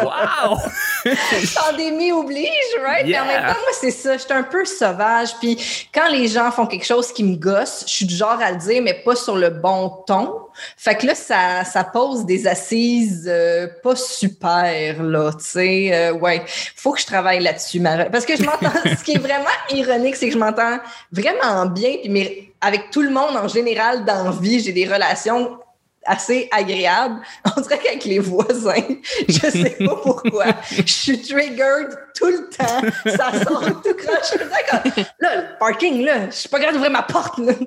[0.03, 0.57] Wow!
[1.55, 2.49] Pandémie oblige,
[2.83, 3.05] right?
[3.05, 4.15] Mais en même temps, moi, c'est ça.
[4.15, 5.37] Je suis un peu sauvage.
[5.39, 5.59] Puis
[5.93, 8.57] quand les gens font quelque chose qui me gosse, je suis du genre à le
[8.57, 10.35] dire, mais pas sur le bon ton.
[10.79, 15.33] Fait que là, ça, ça pose des assises euh, pas super, là.
[15.33, 16.43] Tu sais, euh, ouais.
[16.75, 17.83] Faut que je travaille là-dessus.
[18.11, 18.73] Parce que je m'entends.
[18.99, 20.79] ce qui est vraiment ironique, c'est que je m'entends
[21.13, 21.97] vraiment bien.
[22.01, 25.59] Puis, mais avec tout le monde en général dans la vie, j'ai des relations
[26.05, 27.21] assez agréable.
[27.57, 28.83] On dirait qu'avec les voisins,
[29.29, 32.81] je sais pas pourquoi, je suis triggered tout le temps.
[33.07, 34.19] Ça sort tout croche.
[34.23, 34.81] Je suis d'accord.
[35.21, 37.39] Là, le parking, là, je suis pas capable d'ouvrir ma porte.
[37.39, 37.53] Là,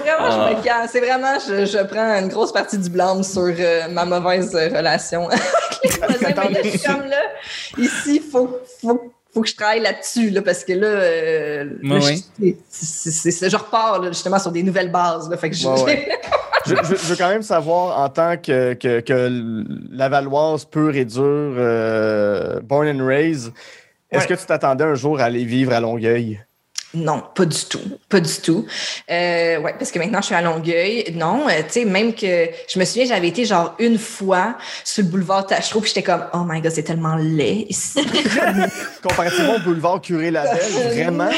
[0.00, 0.88] vraiment, je me calme.
[0.90, 4.68] C'est vraiment, je, je prends une grosse partie du blâme sur euh, ma mauvaise euh,
[4.68, 5.42] relation avec
[5.84, 6.34] les voisins.
[6.36, 7.22] Mais là, je suis comme là,
[7.78, 12.00] ici, faut, faut, faut que je travaille là-dessus, là, parce que là, euh, là, Ouais,
[12.00, 15.28] je- repars là, justement sur des nouvelles bases.
[15.28, 16.08] Là, fait que je, Ouais, ouais.
[16.66, 21.04] je, je- je veux quand même savoir, en tant que, que, que Lavalloise pure et
[21.04, 21.20] dure,
[21.58, 23.52] euh, born and raised,
[24.10, 24.34] est-ce Ouais.
[24.36, 26.40] que tu t'attendais un jour à aller vivre à Longueuil?
[26.96, 27.80] Non, pas du tout.
[28.08, 28.64] Pas du tout.
[29.10, 31.12] Euh, ouais, parce que maintenant, je suis à Longueuil.
[31.14, 35.04] Non, euh, tu sais, même que je me souviens, j'avais été genre une fois sur
[35.04, 38.00] le boulevard Tachereau, puis j'étais comme, oh my god, c'est tellement laid ici.
[39.02, 40.58] Comparativement au boulevard Curé-Labelle,
[40.94, 41.28] vraiment?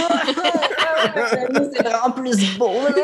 [1.75, 2.73] c'est vraiment plus beau.
[2.73, 2.95] là.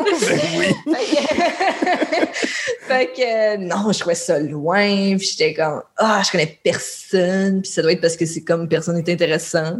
[2.87, 3.21] fait que,
[3.55, 7.81] euh, non, je trouvais ça loin, puis j'étais comme, ah, je connais personne, puis ça
[7.81, 9.77] doit être parce que c'est comme personne n'est intéressant.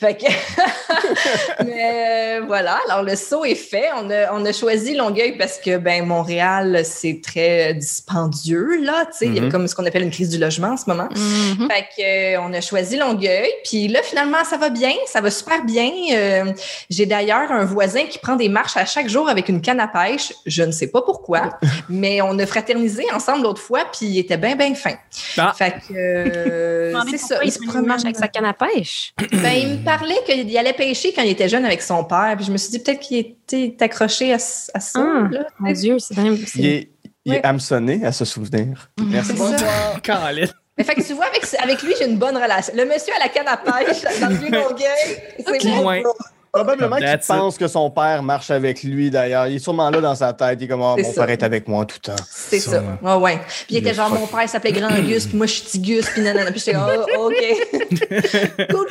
[0.00, 0.24] Fait que,
[1.64, 3.88] mais euh, voilà, alors le saut est fait.
[3.96, 9.18] On a, on a choisi Longueuil parce que, ben, Montréal, c'est très dispendieux, là, tu
[9.18, 9.50] sais, il y a Mhm.
[9.52, 11.08] comme ce qu'on appelle une crise du logement en ce moment.
[11.10, 11.68] Mhm.
[11.70, 13.48] Fait que, euh, on a choisi Longueuil.
[13.64, 14.92] Puis là, finalement, ça va bien.
[15.06, 15.90] Ça va super bien.
[16.12, 16.52] Euh,
[16.90, 19.88] J'ai d'ailleurs un voisin qui prend des marches à chaque jour avec une canne à
[19.88, 20.32] pêche.
[20.46, 24.36] Je ne sais pas pourquoi, mais on a fraternisé ensemble l'autre fois, puis il était
[24.36, 24.94] bien, bien fin.
[25.38, 25.52] Ah.
[25.56, 27.38] Fait que, euh, c'est ça.
[27.44, 27.90] Il se promène.
[27.90, 29.12] avec sa canne à pêche.
[29.32, 32.34] Ben, il me parlait qu'il allait pêcher quand il était jeune avec son père.
[32.36, 35.00] Puis je me suis dit peut-être qu'il était accroché à, ce- à ça.
[35.02, 35.28] Ah.
[35.30, 35.46] là.
[35.58, 36.36] Mon Dieu, c'est même.
[36.54, 36.90] Il est,
[37.24, 38.90] il est hameçonné à se souvenir.
[39.00, 39.36] Merci.
[39.36, 39.94] Ça.
[40.04, 40.46] Colin.
[40.78, 42.72] Mais fait que tu vois, avec, avec lui, j'ai une bonne relation.
[42.76, 46.02] Le monsieur à la canne à pêche, dans le vieux Longueuil, c'est bon.
[46.52, 47.26] Probablement qu'il it.
[47.26, 49.46] pense que son père marche avec lui, d'ailleurs.
[49.46, 50.58] Il est sûrement là dans sa tête.
[50.60, 51.22] Il est comme, Ah, mon ça.
[51.22, 52.14] père est avec moi tout temps.
[52.28, 52.82] C'est ça.
[52.82, 52.98] Sûrement.
[53.18, 53.40] Ouais, ouais.
[53.46, 54.20] Puis il était Le genre, fuck.
[54.20, 56.50] mon père s'appelait Grand Gus, puis moi je suis petit Gus, puis nanana.
[56.50, 57.42] Puis j'étais, oh, OK.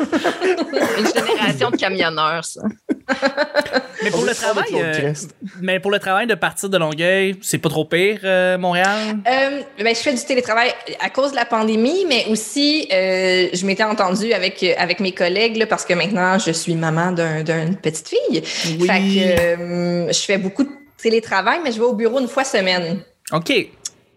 [0.98, 2.62] Une génération de camionneurs, ça.
[4.02, 5.12] Mais pour le travail, euh,
[5.60, 9.18] mais pour le travail de partir de Longueuil, c'est pas trop pire, euh, Montréal?
[9.28, 13.66] Euh, ben, je fais du télétravail à cause de la pandémie, mais aussi, euh, je
[13.66, 17.76] m'étais entendue avec, avec mes collègues, là, parce que maintenant, je suis maman d'un- d'une
[17.76, 18.42] petite fille.
[18.80, 18.86] Oui.
[18.86, 22.44] Fait que euh, je fais beaucoup de télétravail, mais je vais au bureau une fois
[22.44, 23.00] semaine.
[23.32, 23.52] OK.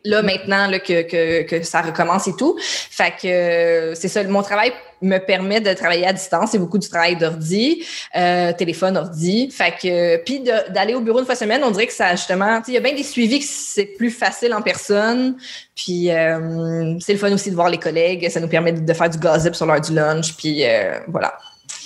[0.06, 2.58] là maintenant là, que, que, que ça recommence et tout.
[2.60, 4.72] Fait que euh, c'est ça, mon travail
[5.04, 6.52] me permet de travailler à distance.
[6.52, 7.86] C'est beaucoup du travail d'ordi,
[8.16, 9.52] euh, téléphone, ordi.
[9.52, 10.40] Fait que puis
[10.70, 12.96] d'aller au bureau une fois semaine, on dirait que ça justement, il y a bien
[12.96, 15.36] des suivis que c'est plus facile en personne.
[15.76, 18.30] Puis euh, c'est le fun aussi de voir les collègues.
[18.30, 20.36] Ça nous permet de, de faire du gossip sur l'heure du lunch.
[20.36, 21.38] Puis euh, voilà.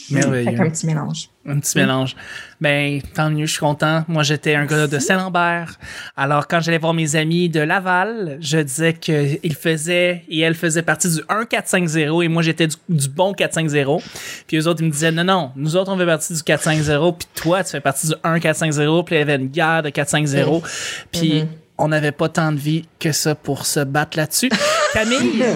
[0.07, 0.51] Fait Merveilleux.
[0.57, 1.29] qu'un petit mélange.
[1.45, 2.15] Un petit mélange.
[2.61, 4.03] Ben, tant mieux, je suis content.
[4.07, 5.77] Moi, j'étais un gars de Saint-Lambert.
[6.15, 10.81] Alors, quand j'allais voir mes amis de Laval, je disais qu'ils faisaient et elles faisaient
[10.81, 14.01] partie du 1-4-5-0 et moi, j'étais du, du bon 4-5-0.
[14.47, 17.17] Puis eux autres, ils me disaient, non, non, nous autres, on fait partie du 4-5-0,
[17.17, 20.63] puis toi, tu fais partie du 1-4-5-0, puis il y avait une guerre de 4-5-0.
[21.11, 21.47] Puis Mhm.
[21.77, 24.49] on n'avait pas tant de vie que ça pour se battre là-dessus.
[24.93, 25.43] Camille,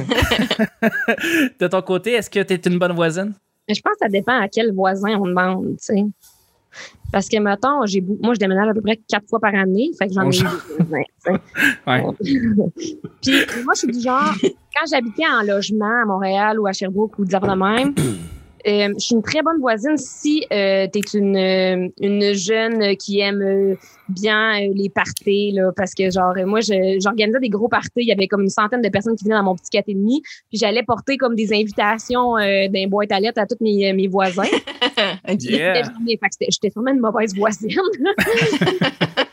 [1.59, 3.33] de ton côté, est-ce que tu es une bonne voisine?
[3.71, 6.05] Mais je pense que ça dépend à quel voisin on demande, tu sais.
[7.09, 9.91] Parce que, mettons, j'ai moi, je déménage à peu près quatre fois par année.
[9.97, 10.45] Fait que j'en ai eu sais.
[11.87, 12.03] Ouais.
[13.21, 17.17] Puis, moi, je suis du genre, quand j'habitais en logement à Montréal ou à Sherbrooke
[17.17, 17.95] ou des de même,
[18.67, 22.95] euh, je suis une très bonne voisine si euh, tu es une, euh, une jeune
[22.97, 23.75] qui aime euh,
[24.09, 25.51] bien les parties.
[25.51, 27.89] Là, parce que, genre, moi, j'organisais des gros parties.
[27.97, 30.21] Il y avait comme une centaine de personnes qui venaient dans mon petit 4,5.
[30.49, 34.07] Puis j'allais porter comme des invitations euh, d'un boîte à lettres à tous mes, mes
[34.07, 34.43] voisins.
[35.39, 35.83] Yeah.
[36.07, 37.69] J'étais sûrement une mauvaise voisine.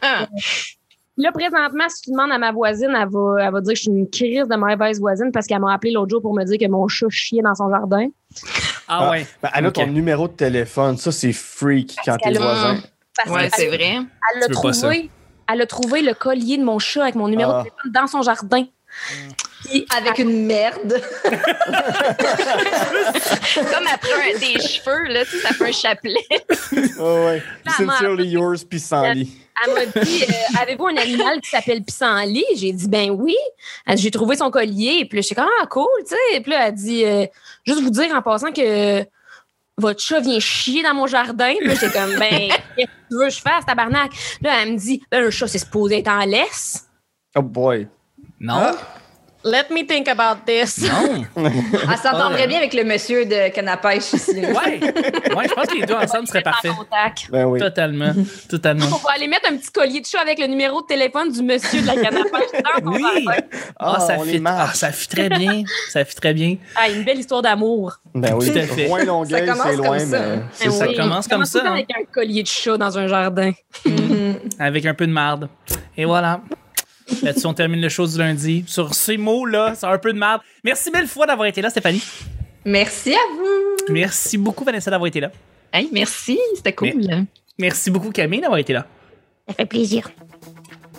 [1.18, 3.82] Là, présentement, si tu demandes à ma voisine, elle va, elle va dire que je
[3.82, 6.58] suis une crise de mauvaise voisine parce qu'elle m'a appelé l'autre jour pour me dire
[6.58, 8.06] que mon chat chiait dans son jardin.
[8.86, 9.26] Ah, Ah, ouais.
[9.42, 9.74] Ben, elle a Ok.
[9.74, 10.96] ton numéro de téléphone.
[10.96, 12.76] Ça, c'est freak quand t'es a- voisin.
[13.24, 13.96] Qu'elle- c'est vrai.
[13.98, 14.48] elle ça.
[14.48, 15.10] trouvé.
[15.52, 17.58] Elle a trouvé le collier de mon chat avec mon numéro Ah.
[17.64, 18.64] de téléphone dans son jardin.
[19.64, 21.00] Puis Avec une merde.
[23.54, 26.24] Comme après un- des cheveux, là, tu sais, ça fait un chapelet.
[26.98, 27.42] Oh, ouais.
[27.80, 28.20] Merde.
[28.20, 29.30] yours, pissenlit.
[29.66, 32.44] Elle m'a dit euh, Avez-vous un animal qui s'appelle pissenlit?
[32.56, 33.34] J'ai dit Ben oui.
[33.86, 35.04] Elle dit, J'ai trouvé son collier.
[35.06, 36.40] Puis là, j'étais comme Ah, cool, tu sais.
[36.40, 37.26] Puis là, elle dit euh,
[37.66, 39.04] Juste vous dire en passant que
[39.76, 41.54] votre chat vient chier dans mon jardin.
[41.58, 44.12] Puis là, j'étais comme Ben, qu'est-ce que tu veux que je fasse, tabarnak?
[44.42, 46.86] Là, elle me dit Ben, un chat, c'est supposé être en laisse.
[47.36, 47.88] Oh boy.
[48.40, 48.70] Non,
[49.44, 50.78] Let me think about this.
[50.82, 51.24] non.
[51.36, 54.32] Elle s'entendrait bien avec le monsieur de Canapèche ici.
[54.48, 56.72] Ouais, ouais, je pense que les deux ensemble seraient parfaits.
[57.30, 57.60] Ben oui.
[57.60, 58.12] Totalement,
[58.48, 58.86] totalement.
[58.86, 61.42] On va aller mettre un petit collier de chat avec le numéro de téléphone du
[61.42, 63.02] monsieur de la canne à pêche dans Oui.
[63.78, 64.36] Ah, ça on les fit.
[64.38, 64.76] Ah, marche.
[64.76, 65.62] ça fit très bien.
[65.90, 66.56] Ça fit très bien.
[66.74, 67.98] Ah, une belle histoire d'amour.
[68.14, 68.50] Ben oui.
[68.50, 68.88] Tout à fait.
[68.88, 70.18] Loin Longueuil, Ça commence c'est loin, comme ça.
[70.18, 70.86] mais Ben c'est ça.
[70.86, 71.72] Ça commence comme ça, hein.
[71.74, 73.52] Avec un collier de chat dans un jardin.
[74.58, 75.48] Avec un peu de marde.
[75.96, 76.40] Et voilà.
[77.22, 78.64] Là-dessus, on termine le show du lundi.
[78.66, 80.42] Sur ces mots-là, c'est un peu de marde.
[80.64, 82.02] Merci mille fois d'avoir été là, Stéphanie.
[82.64, 83.92] Merci à vous.
[83.92, 85.30] Merci beaucoup, Vanessa, d'avoir été là.
[85.72, 86.92] Hey, merci, c'était cool.
[87.58, 88.86] Merci beaucoup, Camille, d'avoir été là.
[89.48, 90.10] Ça fait plaisir.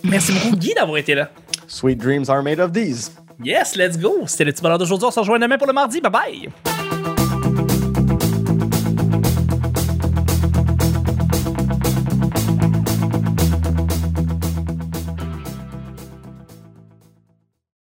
[0.03, 1.29] Merci beaucoup, Guy, d'avoir été là.
[1.67, 3.11] Sweet dreams are made of these.
[3.43, 4.23] Yes, let's go.
[4.25, 5.07] C'était le petit bonheur d'aujourd'hui.
[5.07, 6.01] On se rejoint demain pour le mardi.
[6.01, 6.88] Bye bye.